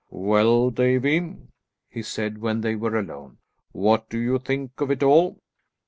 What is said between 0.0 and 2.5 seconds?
"Well, Davie," he said,